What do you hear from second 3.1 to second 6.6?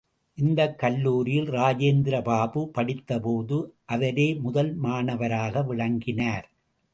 போது, அவரே முதல் மாணவராக விளங்கினார்.